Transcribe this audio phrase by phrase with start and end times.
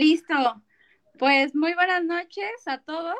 [0.00, 0.60] Listo.
[1.20, 3.16] Pues muy buenas noches a todos.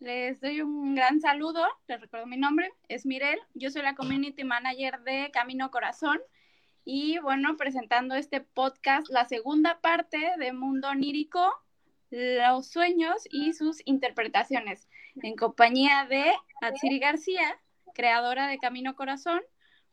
[0.00, 1.64] Les doy un gran saludo.
[1.86, 3.38] Les recuerdo mi nombre, es Mirel.
[3.54, 6.20] Yo soy la Community Manager de Camino Corazón.
[6.84, 11.48] Y bueno, presentando este podcast, la segunda parte de Mundo Onírico,
[12.10, 14.88] los sueños y sus interpretaciones,
[15.22, 17.56] en compañía de Atsiri García,
[17.94, 19.42] creadora de Camino Corazón,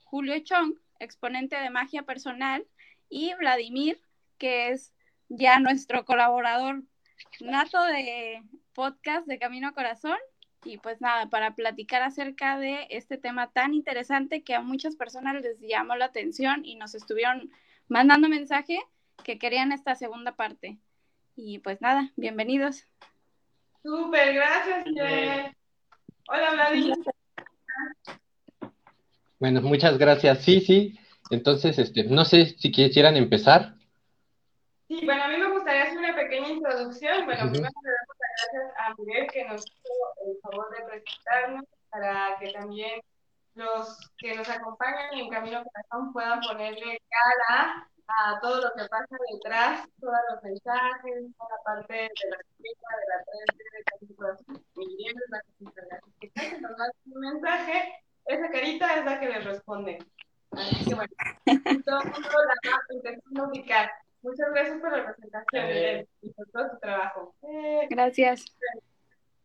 [0.05, 2.65] Julio Chong, exponente de magia personal,
[3.07, 4.01] y Vladimir,
[4.39, 4.95] que es
[5.37, 6.83] ya nuestro colaborador
[7.39, 10.17] nato de podcast de Camino Corazón.
[10.63, 15.41] Y pues nada, para platicar acerca de este tema tan interesante que a muchas personas
[15.41, 17.49] les llamó la atención y nos estuvieron
[17.87, 18.79] mandando mensaje
[19.23, 20.77] que querían esta segunda parte.
[21.35, 22.85] Y pues nada, bienvenidos.
[23.81, 24.85] Súper, gracias.
[26.27, 26.95] Hola, Vladimir.
[29.39, 30.43] Bueno, muchas gracias.
[30.43, 30.99] Sí, sí.
[31.31, 33.80] Entonces, este, no sé si quisieran empezar.
[34.91, 37.23] Sí, bueno, a mí me gustaría hacer una pequeña introducción.
[37.23, 39.93] Bueno, primero le damos las gracias a Miguel que nos hizo
[40.27, 42.99] el favor de presentarnos para que también
[43.53, 49.15] los que nos acompañan en Camino Corazón puedan ponerle cara a todo lo que pasa
[49.31, 54.15] detrás, todos los mensajes, toda la parte de la escrita, de la prensa, de Camino
[54.17, 54.65] Corazón.
[54.75, 56.75] Miguel es la que se encarga.
[56.77, 59.99] Da un mensaje, esa carita es la que le responde.
[60.51, 61.13] Así que bueno,
[61.85, 63.89] todo el mundo la va intentando ubicar.
[64.53, 66.07] Gracias por la presentación, eh.
[66.21, 67.35] y por todo tu trabajo.
[67.43, 68.45] Eh, gracias.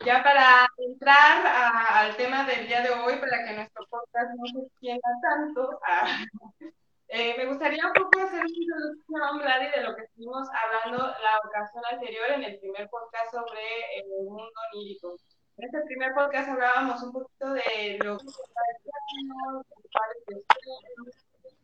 [0.04, 4.66] Ya para entrar al tema del día de hoy, para que nuestro podcast no se
[4.66, 6.24] extienda tanto, ah,
[7.08, 11.38] eh, me gustaría un poco hacer una introducción, Vladi, de lo que estuvimos hablando la
[11.46, 13.62] ocasión anterior en el primer podcast sobre
[13.98, 15.16] el mundo onírico.
[15.56, 18.26] En este primer podcast hablábamos un poquito de lo que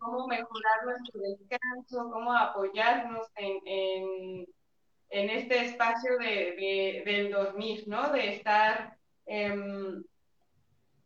[0.03, 4.47] cómo mejorar nuestro descanso, cómo apoyarnos en, en,
[5.11, 8.11] en este espacio de, del dormir, ¿no?
[8.11, 10.03] De estar em,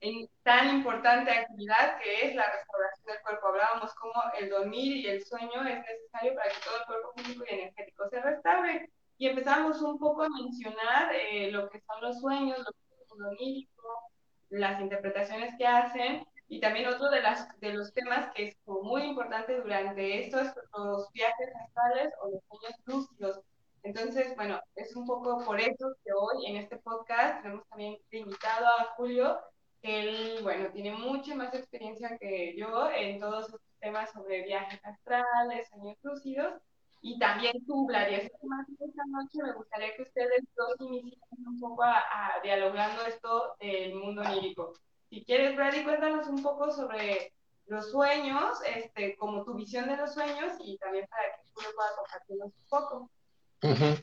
[0.00, 3.48] en tan importante actividad que es la restauración del cuerpo.
[3.48, 7.44] Hablábamos cómo el dormir y el sueño es necesario para que todo el cuerpo físico
[7.48, 8.91] y energético se restaure.
[9.19, 13.12] Y empezamos un poco a mencionar eh, lo que son los sueños, lo que es
[13.12, 14.10] el onírico,
[14.50, 19.03] las interpretaciones que hacen y también otro de, las, de los temas que es muy
[19.03, 23.41] importante durante estos los viajes astrales o los sueños lúcidos.
[23.83, 28.67] Entonces, bueno, es un poco por eso que hoy en este podcast tenemos también invitado
[28.67, 29.39] a Julio,
[29.81, 34.81] que él, bueno, tiene mucha más experiencia que yo en todos estos temas sobre viajes
[34.84, 36.55] astrales, sueños lúcidos,
[37.01, 38.21] y también tú, Vladia.
[38.21, 43.03] Que más esta noche me gustaría que ustedes dos inicien un poco a, a dialogando
[43.07, 44.73] esto del mundo onírico.
[45.11, 47.33] Si quieres, Brady, cuéntanos un poco sobre
[47.67, 51.93] los sueños, este, como tu visión de los sueños y también para que tú puedas
[51.97, 53.11] compartirnos un poco.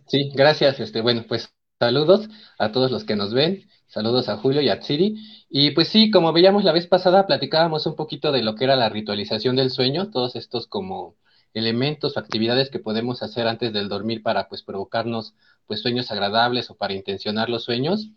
[0.08, 0.80] Sí, gracias.
[0.80, 2.28] Este, bueno, pues saludos
[2.58, 5.16] a todos los que nos ven, saludos a Julio y a Tsiri.
[5.50, 8.76] Y pues sí, como veíamos la vez pasada, platicábamos un poquito de lo que era
[8.76, 11.16] la ritualización del sueño, todos estos como
[11.54, 15.36] elementos o actividades que podemos hacer antes del dormir para pues provocarnos
[15.68, 18.10] pues sueños agradables o para intencionar los sueños.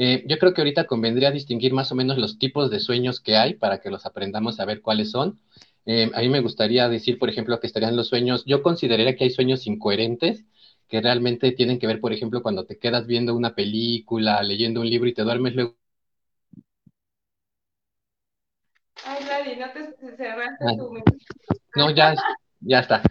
[0.00, 3.36] Eh, yo creo que ahorita convendría distinguir más o menos los tipos de sueños que
[3.36, 5.40] hay para que los aprendamos a ver cuáles son.
[5.86, 9.24] Eh, a mí me gustaría decir, por ejemplo, que estarían los sueños, yo consideraría que
[9.24, 10.44] hay sueños incoherentes,
[10.88, 14.88] que realmente tienen que ver, por ejemplo, cuando te quedas viendo una película, leyendo un
[14.88, 15.76] libro y te duermes luego.
[19.04, 20.76] Ay, Lali, no te cerraste ah.
[20.76, 20.94] tu...
[21.74, 22.14] No, ya,
[22.60, 23.02] ya está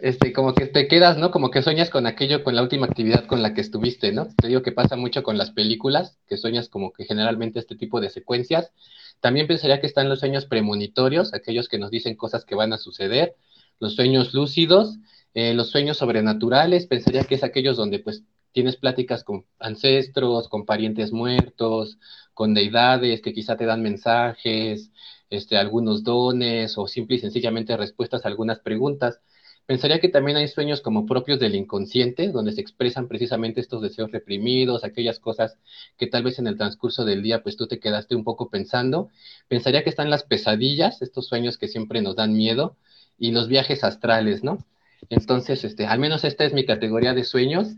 [0.00, 1.30] este, como que te quedas, ¿no?
[1.30, 4.28] Como que sueñas con aquello, con la última actividad con la que estuviste, ¿no?
[4.36, 8.00] Te digo que pasa mucho con las películas, que sueñas como que generalmente este tipo
[8.00, 8.72] de secuencias.
[9.20, 12.78] También pensaría que están los sueños premonitorios, aquellos que nos dicen cosas que van a
[12.78, 13.36] suceder,
[13.78, 14.98] los sueños lúcidos,
[15.34, 20.64] eh, los sueños sobrenaturales, pensaría que es aquellos donde pues tienes pláticas con ancestros, con
[20.64, 21.98] parientes muertos,
[22.34, 24.90] con deidades que quizá te dan mensajes,
[25.30, 29.20] este, algunos dones o simple y sencillamente respuestas a algunas preguntas.
[29.66, 34.10] Pensaría que también hay sueños como propios del inconsciente, donde se expresan precisamente estos deseos
[34.10, 35.56] reprimidos, aquellas cosas
[35.96, 39.10] que tal vez en el transcurso del día pues tú te quedaste un poco pensando.
[39.46, 42.76] Pensaría que están las pesadillas, estos sueños que siempre nos dan miedo,
[43.16, 44.64] y los viajes astrales, ¿no?
[45.08, 47.68] Entonces, este, al menos esta es mi categoría de sueños.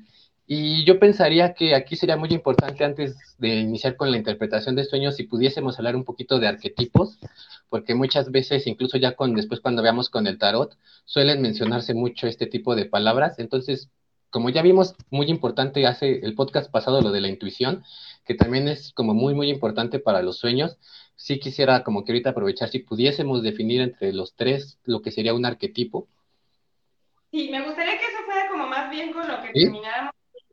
[0.54, 4.84] Y yo pensaría que aquí sería muy importante antes de iniciar con la interpretación de
[4.84, 7.18] sueños si pudiésemos hablar un poquito de arquetipos,
[7.70, 10.76] porque muchas veces, incluso ya con después cuando veamos con el tarot,
[11.06, 13.38] suelen mencionarse mucho este tipo de palabras.
[13.38, 13.88] Entonces,
[14.28, 17.82] como ya vimos, muy importante hace el podcast pasado lo de la intuición,
[18.26, 20.76] que también es como muy, muy importante para los sueños.
[21.16, 25.32] Sí quisiera como que ahorita aprovechar si pudiésemos definir entre los tres lo que sería
[25.32, 26.08] un arquetipo.
[27.30, 30.12] Sí, me gustaría que eso empezar como más bien con lo que terminamos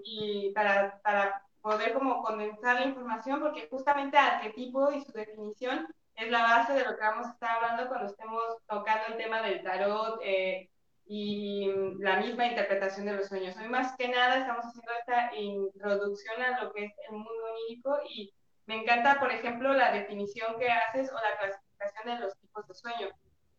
[0.10, 6.32] y para, para poder como condensar la información, porque justamente arquetipo y su definición es
[6.32, 9.64] la base de lo que vamos a estar hablando cuando estemos tocando el tema del
[9.64, 10.70] tarot eh,
[11.06, 13.56] y la misma interpretación de los sueños.
[13.58, 18.00] Hoy más que nada estamos haciendo esta introducción a lo que es el mundo onírico
[18.10, 18.34] y
[18.66, 22.74] me encanta, por ejemplo, la definición que haces o la clasificación de los tipos de
[22.74, 23.10] sueño.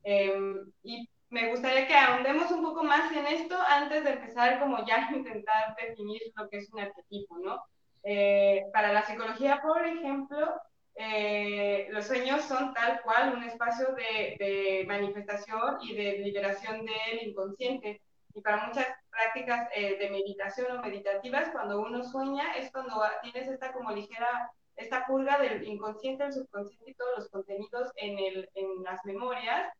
[0.05, 4.85] Em, y me gustaría que ahondemos un poco más en esto antes de empezar como
[4.85, 7.65] ya intentar definir lo que es un arquetipo, ¿no?
[8.03, 10.61] Eh, para la psicología, por ejemplo,
[10.97, 18.03] eh, los sueños son tal cual un espacio de, manifestación y de liberación del inconsciente.
[18.35, 23.49] Y para muchas prácticas eh, de meditación o meditativas, cuando uno sueña es cuando tienes
[23.49, 29.05] esta como ligera, esta purga del inconsciente, el subconsciente y todos los contenidos en las
[29.05, 29.73] memorias,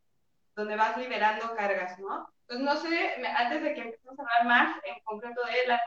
[0.61, 2.29] donde vas liberando cargas, ¿no?
[2.49, 5.81] Entonces, no sé, antes de que empecemos a hablar más en concreto de la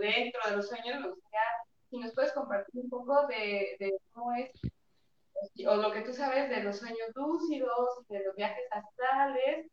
[0.00, 1.40] dentro de los sueños, me gustaría
[1.90, 4.50] si nos puedes compartir un poco de, de, cómo es,
[5.66, 9.70] o lo que tú sabes de los sueños lúcidos, de los viajes astrales.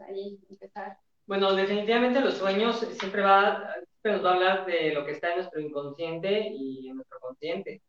[0.00, 0.98] Ahí empezar.
[1.26, 5.36] Bueno, definitivamente los sueños siempre, va, nos va a hablar de lo que está en
[5.36, 7.82] nuestro inconsciente y en nuestro consciente.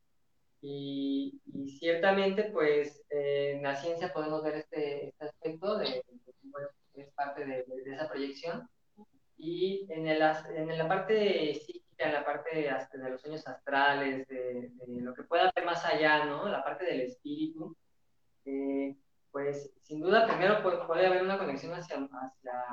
[0.65, 6.01] Y, y ciertamente, pues, eh, en la ciencia podemos ver este, este aspecto de,
[6.93, 8.69] que es parte de, de, esa proyección.
[9.37, 12.63] Y en, el, en la parte psíquica, en la parte de,
[13.03, 16.47] de los sueños astrales, de, lo que pueda haber más allá, ¿no?
[16.47, 17.75] La parte del espíritu,
[18.45, 18.95] eh,
[19.31, 22.63] pues sin duda primero puede, puede, haber una conexión hacia, hacia,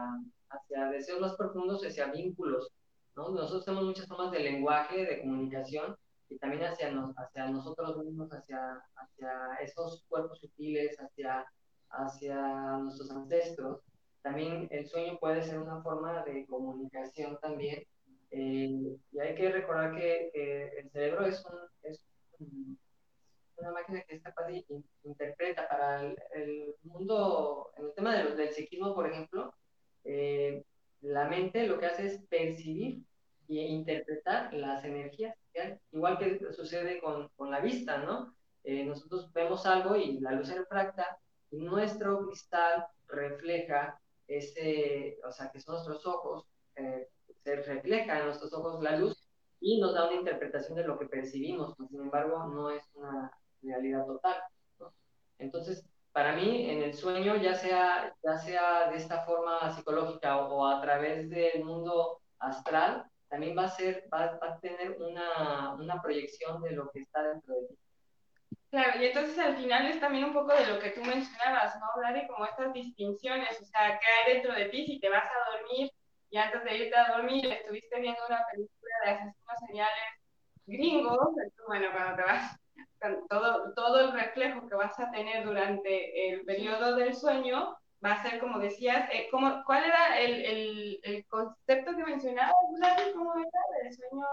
[0.49, 2.71] hacia deseos más profundos, hacia vínculos,
[3.17, 3.31] ¿no?
[3.31, 5.97] Nosotros tenemos muchas formas de lenguaje, de comunicación,
[6.31, 11.45] y también hacia, nos, hacia nosotros mismos, hacia, hacia esos cuerpos sutiles, hacia,
[11.91, 13.83] hacia nuestros ancestros
[14.23, 17.85] también el sueño puede ser una forma de comunicación también.
[18.31, 22.01] Eh, y hay que recordar que, el cerebro es, un, es
[23.57, 24.65] una máquina que es capaz de
[25.05, 26.03] interpreta para
[26.35, 29.55] el, mundo, en el tema de del psiquismo, por ejemplo,
[30.05, 30.63] eh,
[31.01, 33.03] la mente lo que hace es percibir
[33.59, 35.37] e interpretar las energías,
[35.93, 38.35] igual que sucede con, con la vista, ¿no?
[38.65, 41.19] Eh, nosotros vemos algo y la luz refracta
[41.51, 47.09] y nuestro cristal refleja ese, o sea, que son nuestros ojos, eh,
[47.43, 49.29] se refleja en nuestros ojos la luz
[49.61, 53.33] y nos da una interpretación de lo que percibimos, sin embargo, no es una
[53.63, 54.37] realidad total.
[55.39, 60.67] Entonces, para mí, en el sueño, ya sea, ya sea de esta forma psicológica o,
[60.67, 66.03] a través del mundo astral, también va a, ser, va, va a tener una, una
[66.03, 67.79] proyección de lo que está dentro de ti.
[68.71, 71.87] Claro, y entonces al final es también un poco de lo que tú mencionabas, ¿no?
[71.95, 75.25] Hablar de como estas distinciones, o sea, ¿qué hay dentro de ti si te vas
[75.25, 75.91] a dormir
[76.31, 80.05] y antes de irte a dormir estuviste viendo una película de asesinos seriales
[80.67, 81.19] gringos?
[81.67, 82.57] Bueno, cuando te vas,
[83.29, 88.23] todo, todo el reflejo que vas a tener durante el periodo del sueño va a
[88.23, 92.55] ser, como decías, eh, como, ¿cuál era el, el, el, concepto que mencionabas,
[93.15, 94.27] ¿Cómo era del sueño?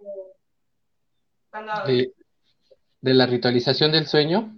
[0.00, 0.32] Eh,
[1.50, 1.72] cuando
[3.04, 4.50] de la ritualización del sueño.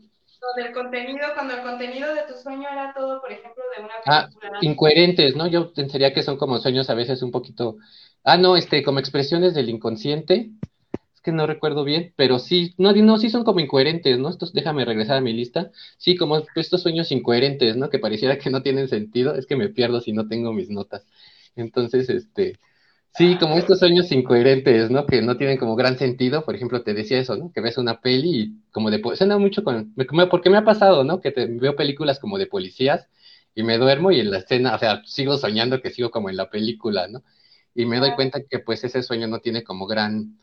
[0.56, 4.28] del contenido, cuando el contenido de tu sueño era todo, por ejemplo, de una ah,
[4.28, 4.52] película.
[4.54, 5.48] Ah, incoherentes, ¿no?
[5.48, 7.76] Yo pensaría que son como sueños a veces un poquito.
[8.22, 10.50] Ah, no, este, como expresiones del inconsciente.
[11.26, 14.30] Que no recuerdo bien, pero sí, no, no, sí son como incoherentes, ¿no?
[14.30, 15.72] Estos, déjame regresar a mi lista.
[15.98, 17.90] Sí, como estos sueños incoherentes, ¿no?
[17.90, 19.34] Que pareciera que no tienen sentido.
[19.34, 21.04] Es que me pierdo si no tengo mis notas.
[21.56, 22.58] Entonces, este,
[23.16, 25.06] Sí, como estos sueños incoherentes, ¿no?
[25.06, 26.44] Que no tienen como gran sentido.
[26.44, 27.50] Por ejemplo, te decía eso, ¿no?
[27.52, 29.02] Que ves una peli y como de...
[29.16, 29.94] Suena mucho con...
[30.30, 31.20] Porque me ha pasado, ¿no?
[31.20, 33.08] Que te, veo películas como de policías
[33.54, 36.36] y me duermo y en la escena, o sea, sigo soñando que sigo como en
[36.36, 37.24] la película, ¿no?
[37.74, 40.38] Y me doy cuenta que pues ese sueño no tiene como gran,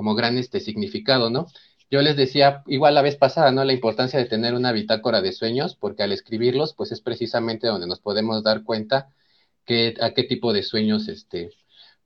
[0.00, 1.46] como gran este significado, ¿no?
[1.90, 3.62] Yo les decía, igual la vez pasada, ¿no?
[3.64, 7.86] La importancia de tener una bitácora de sueños, porque al escribirlos, pues es precisamente donde
[7.86, 9.10] nos podemos dar cuenta
[9.66, 11.50] que, a qué tipo de sueños, este,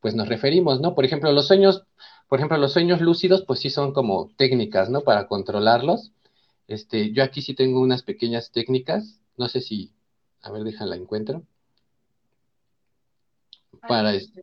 [0.01, 0.97] pues nos referimos, ¿no?
[0.97, 1.85] Por ejemplo, los sueños,
[2.29, 5.03] por ejemplo, los sueños lúcidos, pues sí son como técnicas, ¿no?
[5.03, 6.11] Para controlarlos.
[6.67, 9.93] Este, yo aquí sí tengo unas pequeñas técnicas, no sé si,
[10.43, 11.45] a ver, déjala encuentro.
[13.87, 14.43] Para este,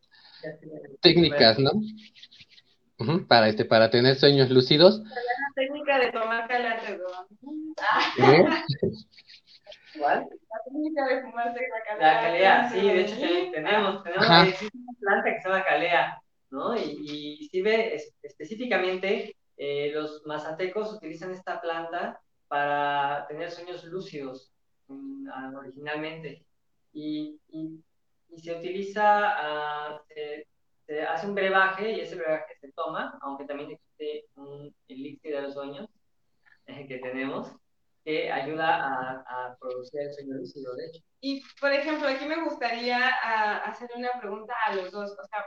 [1.02, 1.72] técnicas, ¿no?
[3.28, 5.00] Para este, para tener sueños lúcidos.
[5.00, 5.14] La
[5.56, 6.48] técnica de tomar
[8.18, 8.46] ¿Eh?
[10.00, 10.28] ¿Cuál?
[10.50, 12.14] La técnica de fumarse la calea.
[12.14, 13.16] La calea, sí, de hecho
[13.52, 14.46] tenemos, tenemos una
[15.00, 16.76] planta que se llama calea, ¿no?
[16.76, 24.52] Y, y sirve específicamente, eh, los mazatecos utilizan esta planta para tener sueños lúcidos
[24.88, 26.44] mm, ah, originalmente.
[26.94, 27.80] Y, y,
[28.30, 30.00] y se utiliza, uh,
[30.92, 35.42] se, hace un brebaje y ese brebaje se toma, aunque también existe un elixir de
[35.44, 35.88] los sueños
[36.66, 37.54] eh, que tenemos,
[38.04, 41.02] que ayuda a, a, producir el sueño lúcido, de hecho.
[41.22, 45.12] Y, por ejemplo, aquí me gustaría uh, una pregunta a los dos.
[45.12, 45.46] O sea,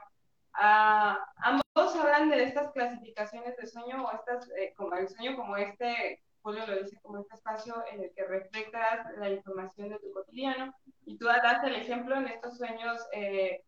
[0.57, 5.57] Uh, ambos hablan de estas clasificaciones de sueño o estas, eh, como el sueño como
[5.57, 10.13] este, Julio lo dice, como este espacio en el que reflejas la información de tu
[10.13, 10.73] cotidiano.
[11.07, 13.65] Y tú das el ejemplo en estos sueños, eh,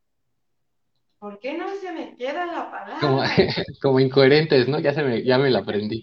[1.19, 2.99] ¿por qué no se me queda la palabra?
[3.01, 3.23] Como,
[3.83, 4.79] como incoherentes, ¿no?
[4.79, 6.03] Ya, se me, ya me la aprendí.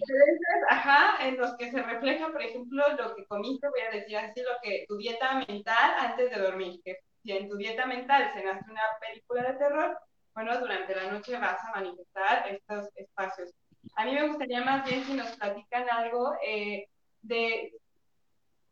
[0.70, 4.40] Ajá, en los que se refleja, por ejemplo, lo que comiste, voy a decir así,
[4.42, 8.70] lo que tu dieta mental antes de dormir, que si en tu dieta mental cenaste
[8.70, 9.98] una película de terror,
[10.34, 13.50] bueno, durante la noche vas a manifestar estos espacios.
[13.96, 16.86] A mí me gustaría más bien si nos platican algo eh,
[17.22, 17.72] de,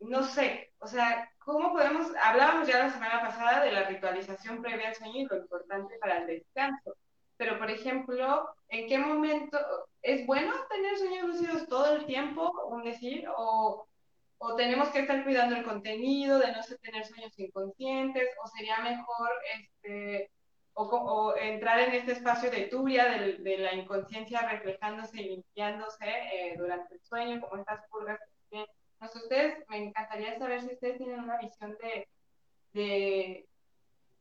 [0.01, 4.89] no sé, o sea, ¿cómo podemos, hablábamos ya la semana pasada de la ritualización previa
[4.89, 6.97] al sueño y lo importante para el descanso,
[7.37, 9.59] pero por ejemplo, ¿en qué momento
[10.03, 13.87] es bueno tener sueños lúcidos todo el tiempo, un decir, o,
[14.39, 19.31] o tenemos que estar cuidando el contenido, de no tener sueños inconscientes, o sería mejor,
[19.59, 20.31] este,
[20.75, 26.07] o, o, entrar en este espacio de tuya, de, de la inconsciencia reflejándose y limpiándose
[26.07, 28.19] eh, durante el sueño, como estas purgas.
[28.51, 28.67] No
[29.09, 32.09] sé, ustedes, me encantaría saber si ustedes tienen una visión de,
[32.73, 33.49] de,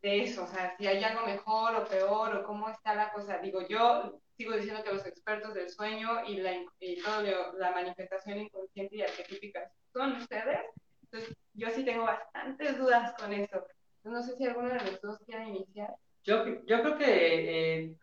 [0.01, 3.37] de, eso, o sea, si hay algo mejor o peor, o cómo está la cosa.
[3.39, 7.21] Digo, yo sigo diciendo que los expertos del sueño y, la, y toda
[7.53, 10.59] la manifestación inconsciente y arquetípica son ustedes.
[11.03, 13.65] Entonces, yo sí tengo bastantes dudas con eso.
[14.03, 15.93] no sé si alguno de los dos quiere iniciar.
[16.23, 17.95] Yo, yo creo que eh,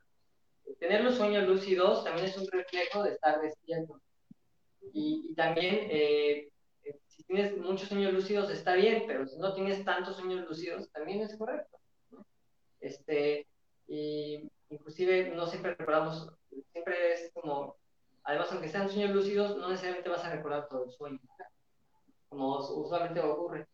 [0.79, 4.01] tener los sueños lúcidos también es un reflejo de estar despierto.
[4.93, 6.49] Y, y también, eh,
[7.19, 11.21] si tienes muchos sueños lúcidos está bien, pero si no tienes tantos sueños lúcidos también
[11.21, 11.79] es correcto.
[12.13, 12.25] ¿no?
[12.81, 13.47] Este,
[13.89, 16.33] y inclusive no siempre recordamos,
[16.73, 17.77] siempre es como,
[18.23, 21.19] además aunque sean sueños lúcidos, no necesariamente vas a recordar todo el sueño,
[22.29, 23.67] como usualmente ocurre.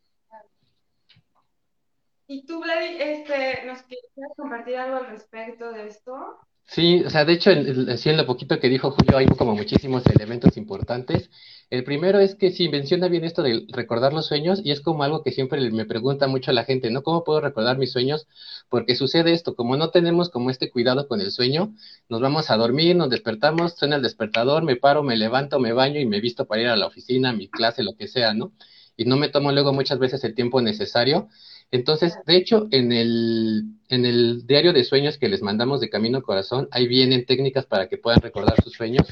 [2.27, 6.39] ¿Y tú, Vladi, este, nos quieres compartir algo al respecto de esto?
[6.67, 10.57] Sí, o sea, de hecho, en, lo poquito que dijo Julio, hay como muchísimos elementos
[10.57, 11.31] importantes.
[11.71, 15.03] El primero es que sí, menciona bien esto de recordar los sueños y es como
[15.03, 17.03] algo que siempre me pregunta mucho la gente, ¿no?
[17.03, 18.27] ¿Cómo puedo recordar mis sueños?
[18.69, 21.75] Porque sucede esto, como no tenemos como este cuidado con el sueño,
[22.09, 26.01] nos vamos a dormir, nos despertamos, suena el despertador, me paro, me levanto, me baño
[26.01, 28.53] y me visto para ir a la oficina, a mi clase, lo que sea, ¿no?
[28.97, 31.29] Y no me tomo luego muchas veces el tiempo necesario
[31.71, 36.23] entonces, de hecho, en el, en el diario de sueños que les mandamos de Camino
[36.23, 39.09] Corazón, ahí vienen técnicas para que puedan recordar sus sueños.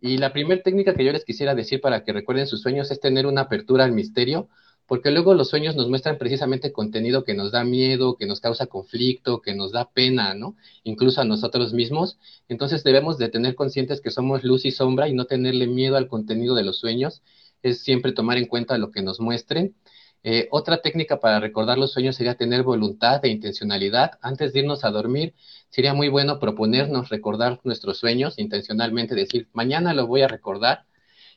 [0.00, 3.00] Y la primera técnica que yo les quisiera decir para que recuerden sus sueños es
[3.00, 4.48] tener una apertura al misterio,
[4.86, 8.66] porque luego los sueños nos muestran precisamente contenido que nos da miedo, que nos causa
[8.66, 10.56] conflicto, que nos da pena, ¿no?
[10.84, 12.18] Incluso a nosotros mismos.
[12.48, 16.08] Entonces debemos de tener conscientes que somos luz y sombra y no tenerle miedo al
[16.08, 17.22] contenido de los sueños.
[17.62, 19.74] Es siempre tomar en cuenta lo que nos muestren
[20.22, 24.18] eh, otra técnica para recordar los sueños sería tener voluntad e intencionalidad.
[24.20, 25.34] Antes de irnos a dormir,
[25.70, 30.84] sería muy bueno proponernos recordar nuestros sueños intencionalmente, decir, mañana lo voy a recordar.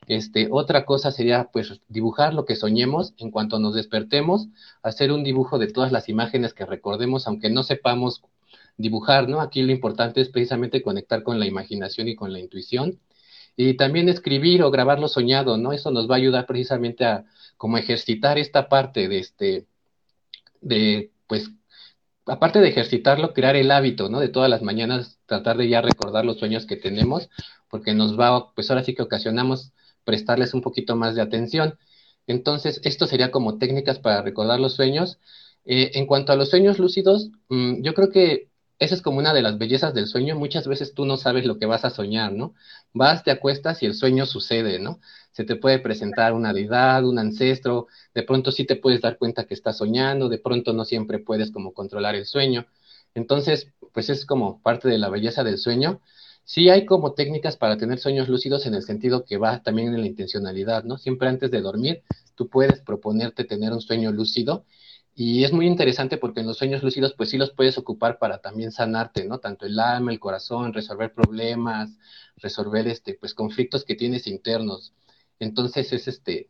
[0.06, 4.48] Este, otra cosa sería, pues, dibujar lo que soñemos en cuanto nos despertemos,
[4.82, 8.22] hacer un dibujo de todas las imágenes que recordemos, aunque no sepamos
[8.76, 9.40] dibujar, ¿no?
[9.40, 13.00] Aquí lo importante es precisamente conectar con la imaginación y con la intuición.
[13.56, 15.72] Y también escribir o grabar lo soñado, ¿no?
[15.72, 17.24] Eso nos va a ayudar precisamente a,
[17.56, 19.66] como ejercitar esta parte de este,
[20.60, 21.50] de, pues,
[22.26, 24.20] aparte de ejercitarlo, crear el hábito, ¿no?
[24.20, 27.28] De todas las mañanas tratar de ya recordar los sueños que tenemos,
[27.68, 29.72] porque nos va, pues ahora sí que ocasionamos
[30.04, 31.78] prestarles un poquito más de atención.
[32.26, 35.18] Entonces, esto sería como técnicas para recordar los sueños.
[35.66, 39.32] Eh, en cuanto a los sueños lúcidos, mmm, yo creo que esa es como una
[39.32, 40.36] de las bellezas del sueño.
[40.36, 42.54] Muchas veces tú no sabes lo que vas a soñar, ¿no?
[42.92, 45.00] Vas, te acuestas y el sueño sucede, ¿no?
[45.32, 49.44] Se te puede presentar una deidad, un ancestro, de pronto sí te puedes dar cuenta
[49.46, 52.66] que estás soñando, de pronto no siempre puedes como controlar el sueño.
[53.14, 56.00] Entonces, pues es como parte de la belleza del sueño.
[56.44, 60.00] Sí hay como técnicas para tener sueños lúcidos en el sentido que va también en
[60.00, 60.98] la intencionalidad, ¿no?
[60.98, 62.02] Siempre antes de dormir,
[62.34, 64.64] tú puedes proponerte tener un sueño lúcido
[65.16, 68.38] y es muy interesante porque en los sueños lúcidos, pues sí los puedes ocupar para
[68.38, 69.38] también sanarte, ¿no?
[69.38, 71.96] Tanto el alma, el corazón, resolver problemas,
[72.36, 74.92] resolver este, pues conflictos que tienes internos.
[75.38, 76.48] Entonces es este,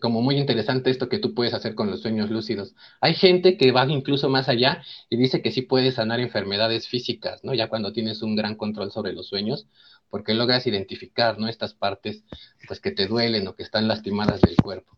[0.00, 2.74] como muy interesante esto que tú puedes hacer con los sueños lúcidos.
[3.00, 7.44] Hay gente que va incluso más allá y dice que sí puedes sanar enfermedades físicas,
[7.44, 7.52] ¿no?
[7.54, 9.66] Ya cuando tienes un gran control sobre los sueños,
[10.08, 11.48] porque logras identificar, ¿no?
[11.48, 12.24] Estas partes,
[12.66, 14.96] pues que te duelen o que están lastimadas del cuerpo.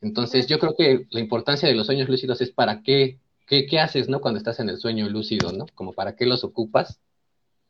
[0.00, 3.80] Entonces, yo creo que la importancia de los sueños lúcidos es para qué ¿qué, ¿qué,
[3.80, 4.20] haces, no?
[4.20, 5.66] Cuando estás en el sueño lúcido, ¿no?
[5.74, 7.00] Como para qué los ocupas.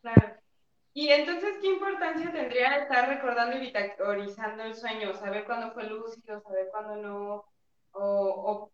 [0.01, 0.37] Claro.
[0.93, 5.13] Y entonces, ¿qué importancia tendría estar recordando y vitacorizando el sueño?
[5.15, 7.45] Saber cuándo fue lúcido, saber cuándo no.
[7.93, 8.71] O,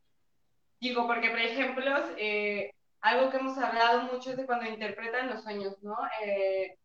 [0.80, 5.42] digo, porque, por ejemplo, eh, algo que hemos hablado mucho es de cuando interpretan los
[5.42, 5.96] sueños, ¿no?
[6.22, 6.76] Eh,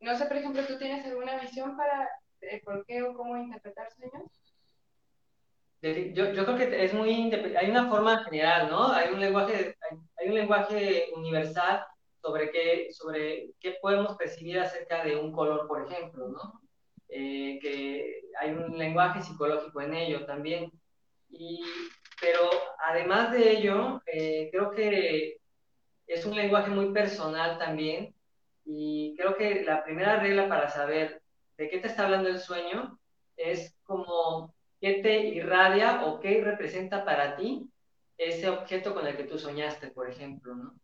[0.00, 2.08] no sé, por ejemplo, ¿tú tienes alguna visión para
[2.64, 4.30] por qué o cómo interpretar sueños?
[5.82, 8.92] Yo, yo, creo que es muy hay una forma general, ¿no?
[8.92, 9.76] Hay un lenguaje,
[10.18, 11.86] hay, un lenguaje universal
[12.20, 16.60] sobre qué, sobre qué podemos percibir acerca de un color, por ejemplo, ¿no?
[17.08, 20.70] Eh, que hay un lenguaje psicológico en ello también.
[21.30, 21.62] Y,
[22.20, 22.50] pero
[22.86, 25.38] además de ello, eh, creo que
[26.06, 28.14] es un lenguaje muy personal también.
[28.66, 31.22] Y creo que la primera regla para saber
[31.56, 32.98] de qué te está hablando el sueño
[33.36, 37.70] es como qué te irradia o qué representa para ti
[38.16, 40.74] ese objeto con el que tú soñaste, por ejemplo, ¿no?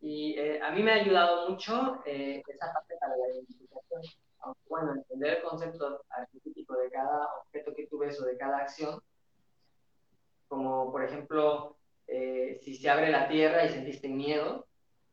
[0.00, 4.02] Y eh, a mí me ha ayudado mucho eh, esa parte para la identificación.
[4.40, 8.58] Aunque, bueno, entender el concepto arquetípico de cada objeto que tú ves o de cada
[8.58, 9.00] acción,
[10.48, 11.76] como por ejemplo,
[12.06, 14.66] eh, si se abre la tierra y sentiste miedo,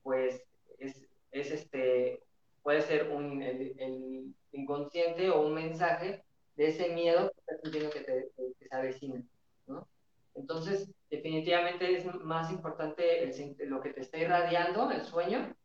[0.03, 0.43] pues
[0.77, 2.21] es, es este,
[2.61, 6.23] puede ser un, el, el, inconsciente o un mensaje
[6.55, 8.29] de ese miedo que estás sintiendo que, te,
[8.60, 9.24] que se avecina,
[9.67, 9.88] ¿no?
[10.36, 15.55] Entonces, definitivamente es más importante el, lo que te está irradiando, el sueño,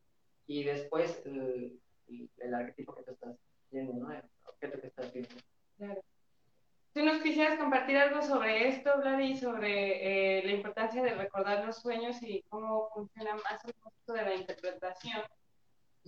[0.46, 1.78] y después el,
[2.38, 3.36] el, arquetipo que te estás
[3.70, 4.12] viendo, ¿no?
[4.12, 5.34] El objeto que estás viendo.
[5.76, 6.00] Claro.
[6.94, 11.76] ¿Tú nos quisieras compartir algo sobre esto, Vladi, sobre eh, la importancia de recordar los
[11.76, 15.22] sueños y cómo funciona más el concepto de la interpretación?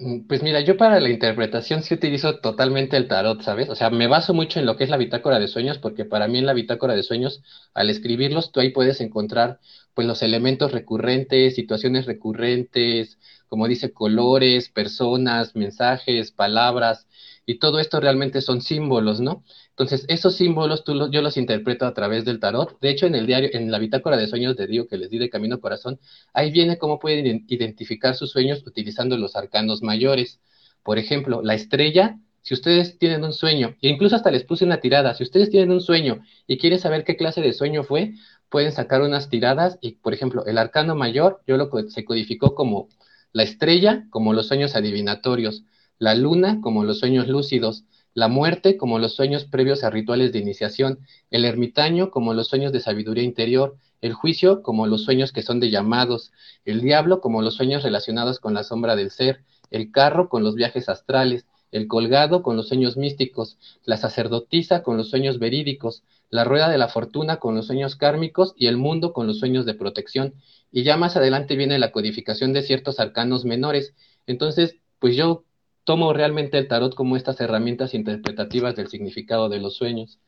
[0.01, 3.69] Mm, pues mira, yo para la interpretación sí utilizo totalmente el tarot, ¿sabes?
[3.69, 6.27] O sea, me baso mucho en lo que es la bitácora de sueños, porque para
[6.29, 7.43] mí en la bitácora de sueños,
[7.75, 9.61] al escribirlos, tú ahí puedes encontrar
[9.95, 17.07] pues los elementos recurrentes, situaciones recurrentes, como dice, colores, personas, mensajes, palabras,
[17.47, 19.45] y todo esto realmente son símbolos, ¿no?
[19.71, 22.79] Entonces, esos símbolos tú yo los interpreto a través del tarot.
[22.81, 25.19] De hecho, en el diario, en la bitácora de sueños de Dios que les di
[25.19, 25.99] de Camino Corazón,
[26.35, 30.41] ahí viene cómo pueden identificar sus sueños utilizando los arcanos mayores.
[30.83, 34.81] Por ejemplo, la estrella, si ustedes tienen un sueño, e incluso hasta les puse una
[34.81, 38.15] tirada, si ustedes tienen un sueño y quieren saber qué clase de sueño fue,
[38.49, 42.89] pueden sacar unas tiradas y, por ejemplo, el arcano mayor, yo lo se codificó como
[43.33, 45.65] la estrella, como los sueños adivinatorios,
[46.01, 47.85] la luna, como los sueños lúcidos,
[48.15, 52.73] la muerte como los sueños previos a rituales de iniciación, el ermitaño como los sueños
[52.73, 56.33] de sabiduría interior, el juicio como los sueños que son de llamados,
[56.65, 60.55] el diablo como los sueños relacionados con la sombra del ser, el carro con los
[60.55, 66.45] viajes astrales, el colgado con los sueños místicos, la sacerdotisa con los sueños verídicos, la
[66.45, 69.75] rueda de la fortuna con los sueños kármicos y el mundo con los sueños de
[69.75, 70.35] protección.
[70.73, 73.95] Y ya más adelante viene la codificación de ciertos arcanos menores.
[74.27, 75.45] Entonces, pues yo
[75.85, 80.21] tomo realmente el tarot como estas herramientas interpretativas del significado de los sueños.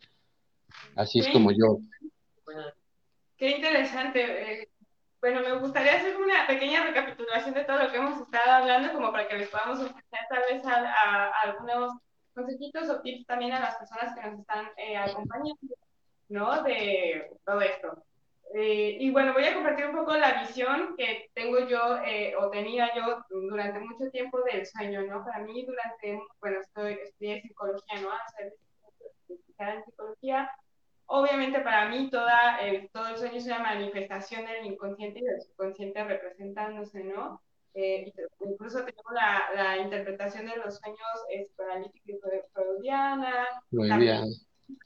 [0.96, 1.78] Así es como yo.
[3.36, 4.62] Qué interesante.
[4.62, 4.68] Eh,
[5.20, 9.12] bueno, me gustaría hacer una pequeña recapitulación de todo lo que hemos estado hablando, como
[9.12, 11.92] para que les podamos ofrecer tal vez a, algunos
[12.34, 15.74] consejitos o tips también a las personas que nos están eh, acompañando,
[16.28, 16.62] ¿no?
[16.62, 18.04] De todo esto.
[18.54, 22.50] Eh, y bueno, voy a compartir un poco la visión que tengo yo eh, o
[22.50, 25.24] tenía yo durante mucho tiempo del sueño, ¿no?
[25.24, 28.10] Para mí durante, bueno, estoy, estudié psicología, ¿no?
[28.12, 28.52] Hacer
[29.58, 30.50] en psicología.
[31.06, 32.58] Obviamente para mí toda,
[32.92, 37.40] todo el sueño es una manifestación del inconsciente y del subconsciente representándose, ¿no?
[37.74, 43.46] Eh, incluso tenemos la, la, interpretación de los sueños psicoanalíticos de freudiana.
[43.70, 44.24] Muy bien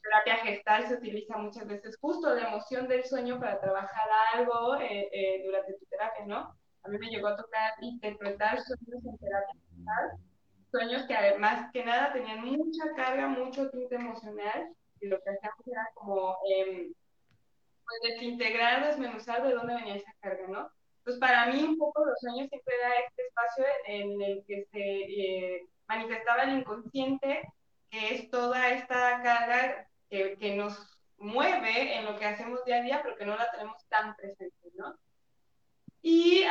[0.01, 5.09] terapia gestal se utiliza muchas veces justo la emoción del sueño para trabajar algo eh,
[5.11, 6.55] eh, durante tu terapia, ¿no?
[6.83, 10.11] A mí me llegó a tocar interpretar sueños en terapia gestal,
[10.71, 15.67] sueños que además que nada tenían mucha carga, mucho tinte emocional, y lo que hacíamos
[15.67, 16.91] era como eh,
[17.85, 20.69] pues desintegrar, desmenuzar de dónde venía esa carga, ¿no?
[21.03, 24.79] Pues para mí un poco los sueños siempre era este espacio en el que se
[24.79, 27.43] eh, manifestaba el inconsciente
[27.89, 30.77] que es toda esta carga que, que, nos
[31.17, 34.69] mueve en lo que hacemos día a día, pero que no la tenemos tan presente,
[34.75, 34.95] ¿no?
[36.01, 36.43] Y,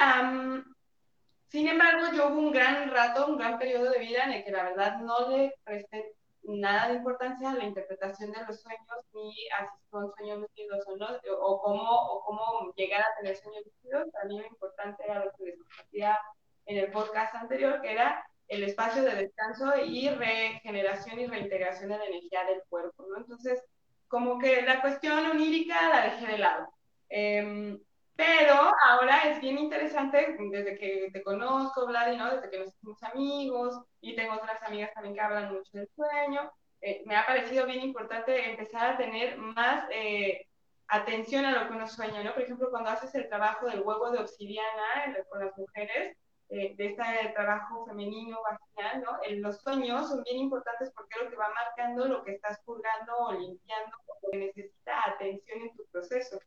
[1.49, 4.51] sin embargo, yo hubo un gran rato, un gran periodo de vida en el que
[4.51, 9.33] la verdad no le presté nada de importancia a la interpretación de los sueños, ni
[9.59, 11.09] a si son sueños lúcidos o no,
[11.41, 14.11] o cómo, o cómo llegar a tener sueños lúcidos.
[14.13, 16.19] Para mí lo importante era lo que les compartía
[16.67, 21.99] en el podcast anterior, que era el espacio de descanso y regeneración y reintegración de
[21.99, 23.19] la energía del cuerpo, ¿no?
[23.19, 23.63] Entonces,
[24.09, 26.69] como que la cuestión onírica la dejé de lado.
[27.09, 27.79] Em,
[28.17, 28.55] Pero
[28.87, 32.35] ahora es bien interesante, desde que te conozco, Vladi, ¿no?
[32.35, 36.51] Desde que nos hicimos amigos y tengo otras amigas también que hablan mucho del sueño,
[36.81, 40.47] eh, me ha parecido bien importante empezar a tener más eh,
[40.89, 42.33] atención a lo que uno sueña, ¿no?
[42.35, 46.17] Por ejemplo, cuando haces el trabajo del huevo de obsidiana con las mujeres,
[46.49, 47.03] eh, de este
[47.35, 49.19] trabajo femenino, vaginal, ¿no?
[49.41, 53.17] los sueños son bien importantes porque es lo que va marcando lo que estás purgando
[53.19, 56.39] o limpiando o que necesita atención en tu proceso.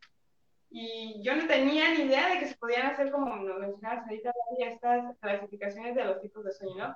[0.72, 4.32] Y yo no tenía ni idea de que se podían hacer, como nos mencionabas ahorita,
[4.60, 6.96] estas clasificaciones de los tipos de sueño,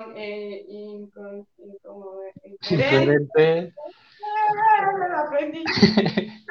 [0.00, 0.12] ¿no?
[0.14, 1.46] Eh, incon,
[1.82, 3.72] como, incoherente.
[5.14, 5.64] aprendí.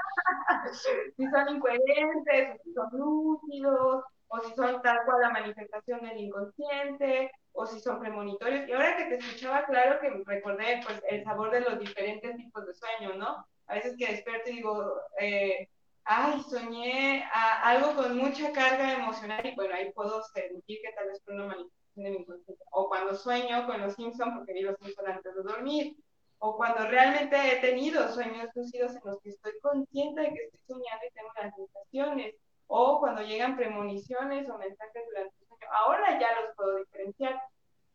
[1.16, 7.32] si son incoherentes, si son lúcidos, o si son tal cual la manifestación del inconsciente,
[7.52, 8.68] o si son premonitorios.
[8.68, 12.66] Y ahora que te escuchaba, claro que recordé pues, el sabor de los diferentes tipos
[12.66, 13.46] de sueño, ¿no?
[13.68, 15.68] A veces que despierto y digo, eh,
[16.06, 17.28] ay, soñé
[17.64, 21.48] algo con mucha carga emocional y bueno, ahí puedo sentir que tal vez fue una
[21.48, 22.64] manifestación de mi inconsciente.
[22.72, 25.98] O cuando sueño con los Simpsons, porque vi los Simpsons antes de dormir,
[26.38, 30.62] o cuando realmente he tenido sueños lúcidos en los que estoy consciente de que estoy
[30.68, 32.36] soñando y tengo las sensaciones,
[32.72, 35.68] o cuando llegan premoniciones o mensajes durante el sueño.
[35.72, 37.42] Ahora ya los puedo diferenciar,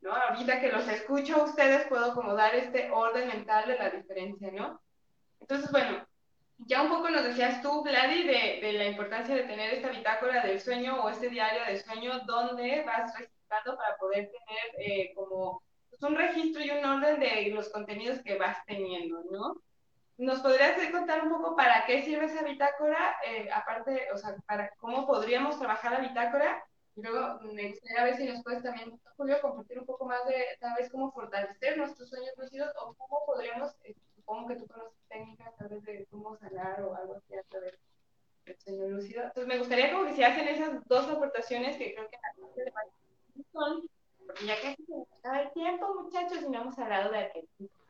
[0.01, 0.13] ¿no?
[0.13, 4.51] Ahorita que los escucho a ustedes puedo como dar este orden mental de la diferencia,
[4.51, 4.81] ¿no?
[5.41, 6.05] Entonces, bueno,
[6.59, 10.43] ya un poco nos decías tú, Vladi, de, de, la importancia de tener esta bitácora
[10.45, 15.63] del sueño o este diario del sueño donde vas registrando para poder tener eh, como
[15.89, 19.55] pues, un registro y un orden de los contenidos que vas teniendo, ¿no?
[20.17, 23.17] ¿Nos podrías contar un poco para qué sirve esa bitácora?
[23.27, 26.65] Eh, aparte, o sea, para cómo podríamos trabajar la bitácora.
[26.97, 30.45] Y luego me gustaría ver si nos puedes también, Julio, compartir un poco más de
[30.61, 34.99] tal vez cómo fortalecer nuestros sueños lúcidos o cómo podríamos eh, supongo que tú conoces
[35.09, 37.79] técnicas a través de cómo sanar o algo así a través
[38.47, 39.23] del sueño lúcido.
[39.25, 42.73] Entonces me gustaría como que se hacen esas dos aportaciones que creo que la gente
[43.35, 43.89] le son,
[44.27, 47.84] porque ya casi se acaba el tiempo, muchachos, y no hemos hablado de arquetipos.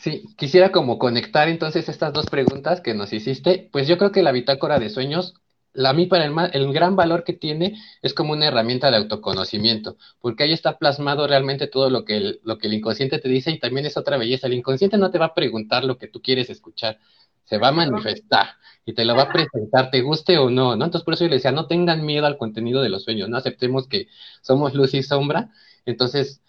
[0.00, 3.68] Sí, quisiera como conectar entonces estas dos preguntas que nos hiciste.
[3.72, 5.34] Pues yo creo que la bitácora de sueños
[5.72, 8.96] la, a mí para el, el, gran valor que tiene es como una herramienta de
[8.96, 13.28] autoconocimiento, porque ahí está plasmado realmente todo lo que, el, lo que el inconsciente te
[13.28, 14.46] dice y también es otra belleza.
[14.46, 16.98] El inconsciente no te va a preguntar lo que tú quieres escuchar,
[17.44, 18.48] se va a manifestar
[18.84, 20.84] y te lo va a presentar, te guste o no, ¿no?
[20.84, 23.36] Entonces por eso yo le decía, no tengan miedo al contenido de los sueños, no
[23.36, 24.08] aceptemos que
[24.42, 25.50] somos luz y sombra.
[25.86, 26.42] Entonces,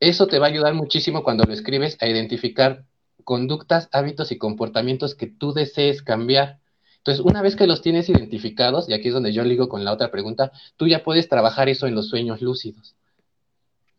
[0.00, 2.84] eso te va a ayudar muchísimo cuando lo escribes a identificar
[3.26, 6.60] conductas, hábitos y comportamientos que tú desees cambiar
[7.06, 9.92] entonces, una vez que los tienes identificados, y aquí es donde yo ligo con la
[9.92, 12.96] otra pregunta, tú ya puedes trabajar eso en los sueños lúcidos.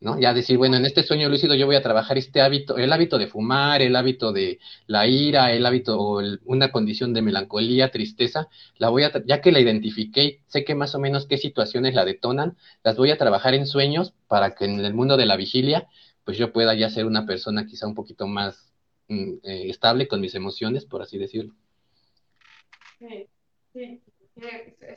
[0.01, 0.19] ¿no?
[0.19, 3.17] Ya decir, bueno, en este sueño lúcido yo voy a trabajar este hábito, el hábito
[3.17, 8.49] de fumar, el hábito de la ira, el hábito o una condición de melancolía, tristeza,
[8.77, 12.03] la voy a, ya que la identifiqué, sé que más o menos qué situaciones la
[12.03, 15.87] detonan, las voy a trabajar en sueños para que en el mundo de la vigilia,
[16.25, 18.66] pues yo pueda ya ser una persona quizá un poquito más
[19.07, 21.53] estable con mis emociones, por así decirlo.
[22.99, 23.27] Sí,
[23.73, 24.01] sí,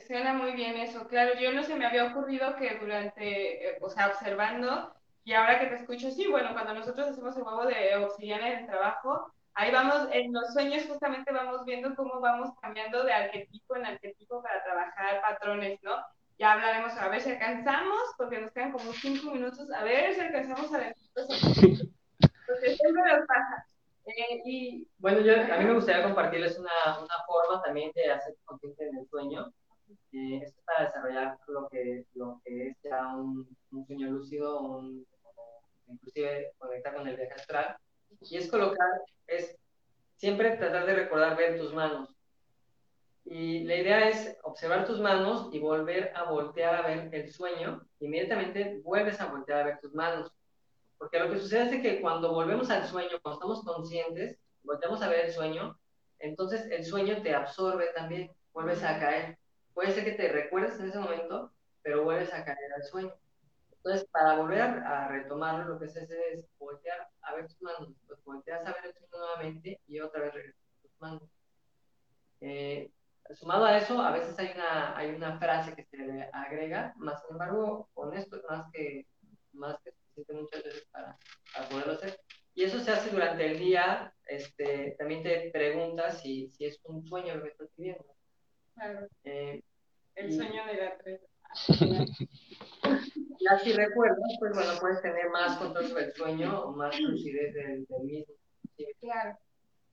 [0.07, 1.07] suena muy bien eso.
[1.07, 4.93] Claro, yo no se me había ocurrido que durante, eh, o sea, observando,
[5.23, 8.59] y ahora que te escucho, sí, bueno, cuando nosotros hacemos el juego de obsidiana en
[8.59, 13.75] el trabajo, ahí vamos, en los sueños justamente vamos viendo cómo vamos cambiando de arquetipo
[13.75, 15.97] en arquetipo para trabajar patrones, ¿no?
[16.39, 20.21] Ya hablaremos a ver si alcanzamos, porque nos quedan como cinco minutos, a ver si
[20.21, 20.95] alcanzamos a ver.
[22.47, 23.65] Porque siempre nos pasa.
[24.05, 28.35] Eh, y bueno, yo, a mí me gustaría compartirles una, una forma también de hacer
[28.45, 29.53] consciente en el sueño.
[30.11, 34.61] Eh, esto es para desarrollar lo que, lo que es ya un, un sueño lúcido,
[34.61, 35.05] un,
[35.87, 37.77] inclusive conectar con el viaje astral.
[38.21, 38.89] Y es colocar,
[39.27, 39.55] es
[40.15, 42.09] siempre tratar de recordar ver tus manos.
[43.23, 47.87] Y la idea es observar tus manos y volver a voltear a ver el sueño.
[47.99, 50.31] Inmediatamente vuelves a voltear a ver tus manos.
[51.01, 55.09] Porque lo que sucede es que cuando volvemos al sueño, cuando estamos conscientes, volvemos a
[55.09, 55.75] ver el sueño,
[56.19, 59.39] entonces el sueño te absorbe también, vuelves a caer.
[59.73, 63.15] Puede ser que te recuerdes en ese momento, pero vuelves a caer al sueño.
[63.77, 67.89] Entonces, para volver a retomar lo que se hace es voltear a ver tus manos,
[68.05, 71.23] pues volteas a ver el sueño nuevamente y otra vez regresas a tus manos.
[72.41, 72.91] Eh,
[73.33, 77.23] sumado a eso, a veces hay una, hay una frase que se le agrega, más
[77.23, 79.07] sin embargo, con esto es más que,
[79.53, 81.17] más que muchas veces para,
[81.69, 82.19] poderlo hacer.
[82.53, 87.05] Y eso se hace durante el día, este, también te preguntas si, si es un
[87.05, 88.05] sueño lo que estás viviendo.
[88.75, 89.07] Claro.
[89.23, 89.63] Eh,
[90.15, 91.21] el sueño de la tres.
[93.39, 97.53] y así recuerdas, pues bueno, puedes tener más control sobre el sueño o más lucidez
[97.53, 98.33] del, mismo.
[98.99, 99.37] Claro.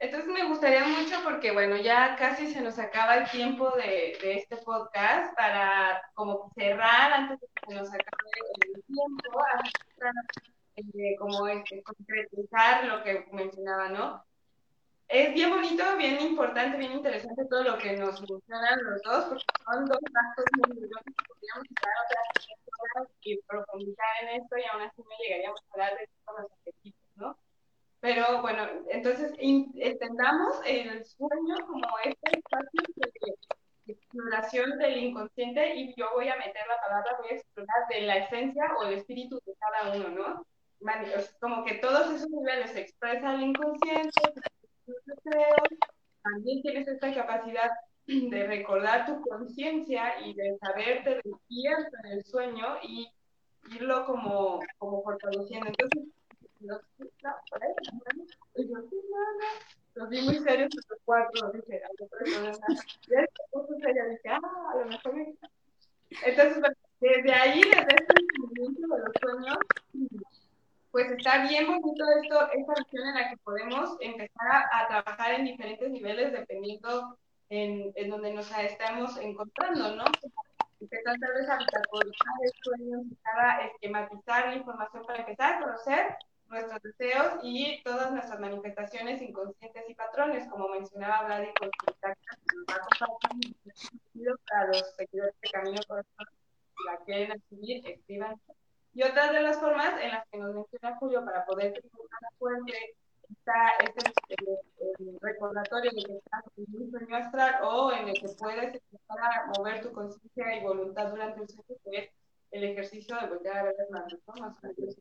[0.01, 4.35] Entonces me gustaría mucho porque, bueno, ya casi se nos acaba el tiempo de, de
[4.35, 8.31] este podcast para como cerrar antes de que se nos acabe
[8.75, 9.41] el tiempo,
[10.77, 14.25] eh, como este, concretizar lo que mencionaba, ¿no?
[15.09, 19.45] Es bien bonito, bien importante, bien interesante todo lo que nos mencionan los dos, porque
[19.65, 24.83] son dos actos muy brillantes que podríamos estar otras y profundizar en esto y aún
[24.83, 27.39] así no llegaríamos a hablar de todos los objetivos, ¿no?
[28.01, 32.83] Pero bueno, entonces entendamos el sueño como este espacio
[33.87, 38.03] de exploración del inconsciente y yo voy a meter la palabra, voy a explorar de
[38.03, 39.41] la esencia o el espíritu
[39.81, 40.47] cada uno, ¿no?
[41.41, 44.21] Como que todos esos niveles se expresa el inconsciente,
[46.23, 47.71] también tienes esta capacidad
[48.07, 53.11] de recordar tu conciencia y de saberte despierto en el sueño y
[53.75, 55.67] irlo como, como fortaleciendo.
[55.67, 56.05] Entonces,
[56.61, 56.81] los,
[60.09, 61.89] vi muy serios los cuatro, dije, a
[64.77, 65.13] lo mejor
[66.25, 66.63] Entonces,
[67.01, 69.59] desde ahí, desde este sentimiento de los sueños,
[70.99, 75.45] pues está bien bonito esto, esta visión en la que podemos empezar a, trabajar en
[75.45, 77.17] diferentes niveles dependiendo
[77.51, 80.05] en, en, donde nos estamos encontrando, ¿no?
[80.81, 85.61] Empezar tal vez a visualizar el sueño, empezar a esquematizar la información para empezar a
[85.61, 86.17] conocer
[86.49, 91.71] nuestros deseos y todas nuestras manifestaciones inconscientes y patrones, como mencionaba Vladi con
[94.51, 96.27] para los seguidores de Camino Corazón,
[96.77, 98.35] si la quieren adquirir, escriban.
[98.99, 102.31] Y otras de las formas en las que nos menciona Julio para poder tener una
[102.37, 102.73] fuente
[103.31, 104.11] está este
[104.99, 109.19] el, recordatorio de que estás en un sueño astral o en el que puedes empezar
[109.21, 112.11] a mover tu conciencia y voluntad durante el sueño, que es
[112.51, 114.35] el ejercicio de voltear a ver las manos, ¿no?
[114.35, 114.97] Más o menos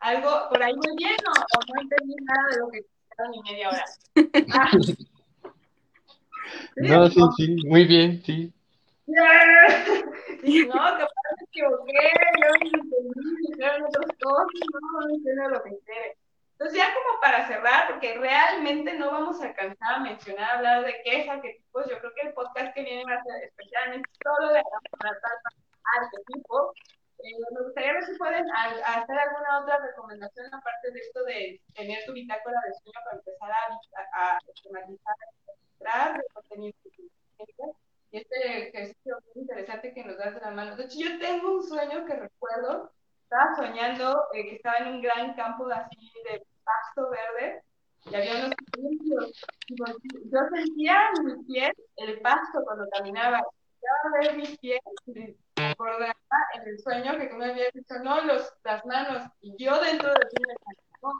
[0.00, 3.70] algo por ahí muy bien o, no entendí nada de lo que quedaron ni media
[3.70, 3.84] hora.
[6.76, 8.52] No, sí, sí, muy bien, sí.
[9.10, 10.46] no,
[10.98, 16.16] que me equivoqué, yo no entendí, dijeron otras cosas, no, no entiendo lo que quiere.
[16.52, 21.00] Entonces, ya como para cerrar, porque realmente no vamos a alcanzar a mencionar, hablar de
[21.04, 24.52] qué es arquetipos, yo creo que el podcast que viene va a ser especialmente solo
[24.52, 24.62] de
[24.98, 25.32] tratar
[26.02, 26.74] arquetipos,
[27.18, 32.04] eh, me gustaría ver si pueden hacer alguna otra recomendación aparte de esto de tener
[32.06, 35.14] tu bitácora de sueño para empezar a, a, esquematizar,
[35.86, 36.74] a el contenido
[38.12, 39.94] y este ejercicio muy interesante
[40.64, 40.76] de.
[40.76, 42.92] De hecho, yo tengo un sueño que recuerdo,
[43.22, 47.62] estaba soñando eh, que estaba en un gran campo así de pasto verde
[48.06, 49.44] y había unos limpios.
[49.68, 53.38] Yo sentía en mi piel el pasto cuando caminaba.
[53.38, 54.80] a ver mis pies
[55.68, 56.14] acordaba
[56.54, 60.08] en el sueño que tú me habías dicho, no, los, las manos, y yo dentro
[60.10, 60.54] de ti me
[61.02, 61.12] no,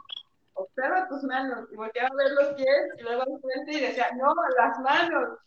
[0.54, 4.10] observa tus manos, y volteaba a ver los pies, y luego al frente y decía,
[4.16, 5.38] no, las manos.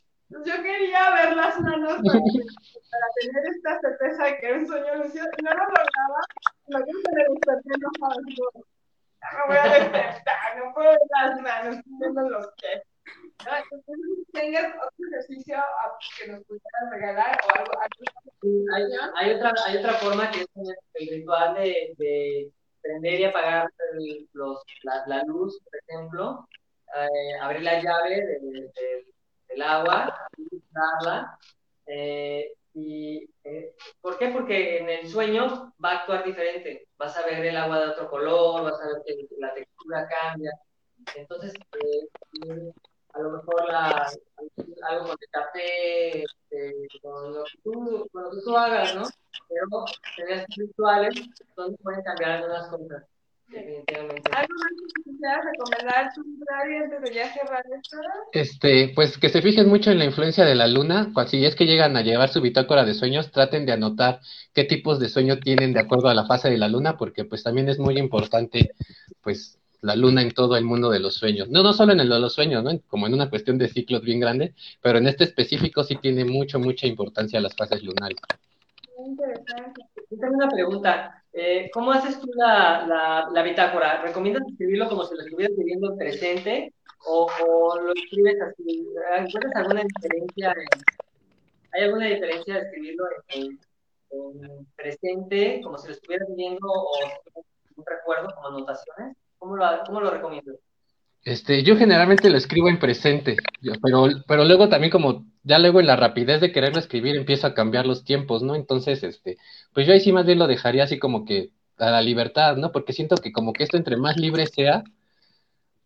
[0.46, 5.26] Yo quería ver las manos para, tener esta certeza de que era un sueño lucido,
[5.38, 6.22] y no lo lograba,
[6.68, 8.22] lo que se me desperté enojado,
[9.22, 12.82] no me voy a despertar, no puedo ver las manos, viendo los pies.
[13.40, 13.96] Entonces,
[14.32, 15.58] tengas otro ejercicio
[16.18, 17.72] que nos pudieras regalar o algo.
[18.74, 18.84] Hay,
[19.16, 20.48] hay, otra, hay otra forma que es
[20.94, 23.70] el ritual de, de prender y apagar
[24.34, 26.48] los, la, la, luz, por ejemplo,
[26.96, 29.06] eh, abrir la llave de, de,
[29.54, 30.30] del agua,
[30.72, 31.40] darla.
[31.86, 34.30] Eh, y, eh, ¿Por qué?
[34.30, 36.88] Porque en el sueño va a actuar diferente.
[36.98, 40.52] Vas a ver el agua de otro color, vas a ver que la textura cambia.
[41.16, 42.72] Entonces, eh,
[43.14, 44.12] a lo mejor la,
[44.90, 49.04] algo con el café, este, con, lo que tú, con lo que tú hagas, ¿no?
[49.50, 49.86] Pero
[50.16, 53.13] tener virtuales donde pueden cambiar algunas cosas.
[53.54, 54.32] Definitivamente.
[54.32, 56.12] ¿Algo más que quisieras recomendar
[56.84, 57.98] antes de ya cerrar esto?
[58.32, 61.12] Este, pues que se fijen mucho en la influencia de la luna.
[61.28, 64.22] Si es que llegan a llevar su bitácora de sueños, traten de anotar
[64.54, 67.44] qué tipos de sueño tienen de acuerdo a la fase de la luna, porque pues
[67.44, 68.74] también es muy importante,
[69.22, 71.50] pues, la luna en todo el mundo de los sueños.
[71.50, 72.72] No, no solo en el de los sueños, ¿no?
[72.88, 76.58] Como en una cuestión de ciclos bien grande, pero en este específico sí tiene mucho,
[76.58, 78.18] mucha importancia las fases lunares.
[78.98, 79.82] Muy interesante.
[80.10, 81.23] tengo una pregunta.
[81.34, 84.04] Eh, ¿Cómo haces tú la, la, bitácora?
[84.04, 86.74] ¿Recomiendas escribirlo como si lo estuvieras viviendo en presente
[87.08, 87.28] o,
[87.82, 88.88] lo escribes así?
[89.18, 90.54] ¿Encuentras alguna diferencia?
[91.72, 93.60] ¿Hay alguna diferencia de escribirlo en,
[94.12, 97.00] en, presente, como si lo estuvieras viviendo o
[97.78, 99.18] un recuerdo, como anotaciones?
[99.40, 100.58] ¿Cómo lo, cómo lo recomiendas?
[101.26, 103.38] Este, yo generalmente lo escribo en presente,
[103.82, 107.54] pero, pero luego también como ya luego en la rapidez de quererlo escribir empiezo a
[107.54, 108.56] cambiar los tiempos, ¿no?
[108.56, 109.38] Entonces, este,
[109.74, 112.72] pues yo ahí sí más bien lo dejaría así como que a la libertad, ¿no?
[112.74, 114.84] Porque siento que como que esto entre más libre sea,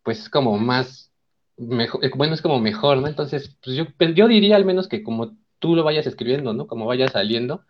[0.02, 1.12] pues como más,
[1.56, 3.06] mejor, eh, bueno, es como mejor, ¿no?
[3.08, 6.66] Entonces, pues yo, pues yo diría al menos que como tú lo vayas escribiendo, ¿no?
[6.66, 7.64] Como vaya saliendo.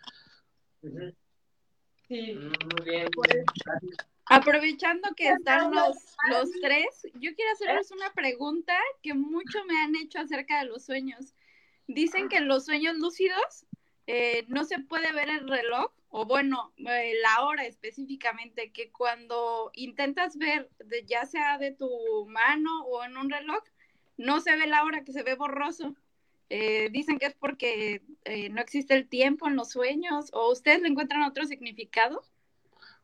[2.09, 3.09] Sí, Mm, Muy bien.
[4.31, 5.97] Aprovechando que están los,
[6.29, 10.85] los tres, yo quiero hacerles una pregunta que mucho me han hecho acerca de los
[10.85, 11.35] sueños.
[11.87, 13.65] Dicen que en los sueños lúcidos
[14.07, 19.71] eh, no se puede ver el reloj, o bueno, eh, la hora específicamente, que cuando
[19.75, 21.89] intentas ver, de, ya sea de tu
[22.27, 23.63] mano o en un reloj,
[24.17, 25.95] no se ve la hora, que se ve borroso.
[26.51, 30.81] Eh, dicen que es porque eh, no existe el tiempo en los sueños, o ustedes
[30.81, 32.23] le encuentran otro significado.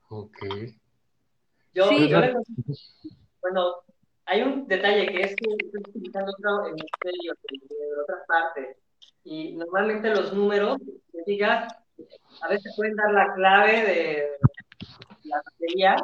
[0.08, 0.38] Ok.
[1.74, 2.08] Yo, Sí.
[2.08, 2.34] yo le-
[3.42, 3.74] bueno,
[4.26, 8.76] hay un detalle que es que estoy utilizando otro hemisferio de, de otra parte.
[9.24, 10.78] Y normalmente los números,
[11.12, 11.72] te fijas,
[12.42, 14.28] a veces pueden dar la clave de
[15.24, 15.96] la batería.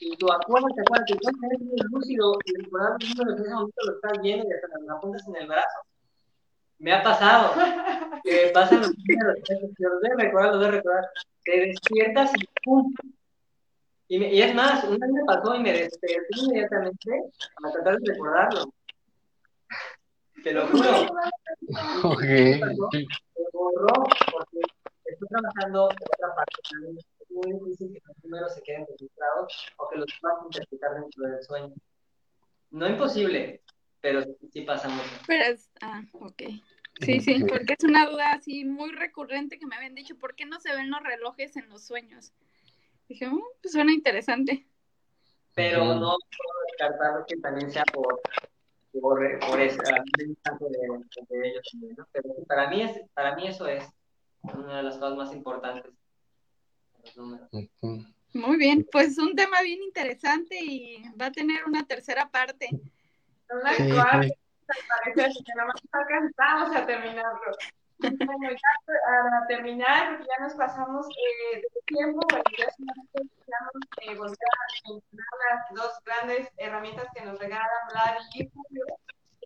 [0.00, 3.82] Y tú acuérdate, acuérdate, puedes tener un lúcido y recordar los números en ese momento
[3.86, 5.78] lo estás viendo y hasta lo apuntas en el brazo.
[6.78, 7.52] Me ha pasado.
[8.24, 11.04] Que pasan los números, te los debes recordar, los debes recordar.
[11.44, 12.92] Te despiertas y ¡pum!
[14.12, 17.10] Y, me- y es más, una vez me pasó y me desperté inmediatamente
[17.62, 18.74] para tratar de recordarlo.
[20.44, 21.06] Te lo juro.
[22.04, 22.20] Ok.
[22.22, 23.06] Me
[23.54, 23.94] borró
[24.30, 24.58] porque
[25.06, 26.56] estoy trabajando en otra parte.
[26.70, 26.98] también.
[26.98, 31.28] Es muy difícil que los números se queden registrados o que los puedas interpretar dentro
[31.28, 31.74] del sueño.
[32.70, 33.62] No imposible,
[34.02, 35.08] pero sí, pasa mucho.
[35.26, 36.42] Pero es, ah, ok.
[37.00, 40.44] Sí, sí, porque es una duda así muy recurrente que me habían dicho, ¿por qué
[40.44, 42.34] no se ven los relojes en los sueños?
[43.12, 44.66] Dije, "Mm, pues suena interesante.
[45.54, 48.22] Pero no puedo descartar que también sea por,
[48.98, 50.78] por, por ese mensaje de,
[51.28, 52.06] de ellos también, ¿no?
[52.10, 53.86] Pero para mí, es, para mí eso es
[54.42, 55.92] una de las cosas más importantes.
[57.04, 57.48] Los números.
[58.32, 62.70] Muy bien, pues un tema bien interesante y va a tener una tercera parte.
[63.50, 64.32] Una Sí, cuarta, sí.
[64.68, 67.52] al parecer, que nada más alcanzamos a terminarlo.
[68.02, 73.22] Bueno, ya para terminar, ya nos pasamos eh, de tiempo, bueno, ya solamente
[74.02, 78.84] eh, volver a mencionar las dos grandes herramientas que nos regalan Vlad y Julio.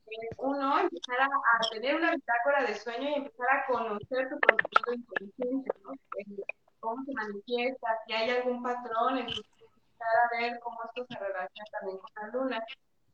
[0.06, 4.94] Eh, uno, empezar a, tener una bitácora de sueño y empezar a conocer tu contenido
[4.94, 5.92] inconsciente, ¿no?
[5.92, 6.44] Eh,
[6.80, 9.44] cómo se manifiesta, si hay algún patrón, empezar
[10.00, 12.64] a ver cómo esto se relaciona también con la luna.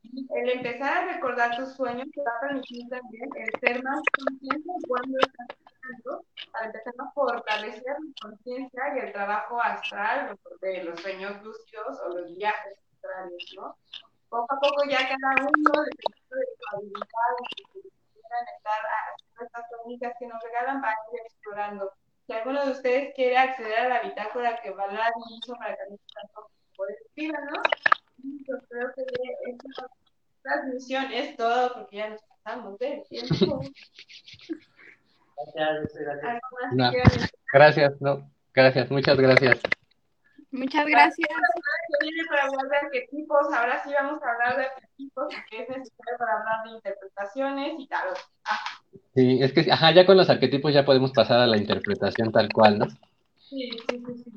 [0.03, 4.67] El empezar a recordar tus sueños te va a permitir también el ser más consciente
[4.67, 10.83] de cuándo estás soñando, para empezar a fortalecer la conciencia y el trabajo astral de
[10.83, 13.77] los sueños lúcidos o los viajes astrales, ¿no?
[14.29, 19.45] Poco a poco ya cada uno, dependiendo de su habilidad y que quieran estar haciendo
[19.45, 21.91] estas técnicas que nos regalan, va a ir explorando.
[22.27, 25.97] Si alguno de ustedes quiere acceder a la bitácora que Valari hizo para que no
[26.13, 27.59] tanto por escríbanos.
[28.47, 29.03] Yo creo que
[29.49, 29.87] esta
[30.41, 33.61] transmisión es todo porque ya nos pasamos del tiempo.
[35.55, 36.23] Gracias, gracias.
[36.23, 37.27] ¿Algo más que No.
[37.53, 38.29] Gracias, no.
[38.53, 39.59] Gracias, muchas gracias.
[40.51, 41.27] Muchas gracias.
[41.27, 45.69] que viene para hablar de arquetipos, ahora sí vamos a hablar de arquetipos, que es
[45.69, 48.09] necesario para hablar de interpretaciones y tal.
[49.15, 52.49] Sí, es que, ajá, ya con los arquetipos ya podemos pasar a la interpretación tal
[52.53, 52.85] cual, ¿no?
[53.39, 54.31] Sí, sí, sí, sí.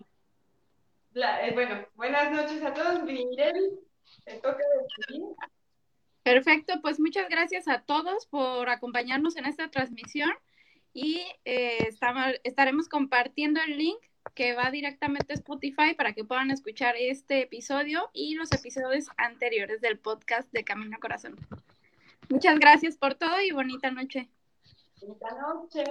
[1.13, 3.03] La- eh, bueno, buenas noches a todos.
[3.03, 3.79] Mirel,
[4.25, 4.59] te toca
[5.09, 5.27] decidir.
[6.23, 10.31] Perfecto, pues muchas gracias a todos por acompañarnos en esta transmisión
[10.93, 13.99] y eh, estamos- estaremos compartiendo el link
[14.35, 19.81] que va directamente a Spotify para que puedan escuchar este episodio y los episodios anteriores
[19.81, 21.37] del podcast de Camino Corazón.
[22.29, 24.29] Muchas gracias por todo y bonita noche.
[25.01, 25.85] Bonita noche.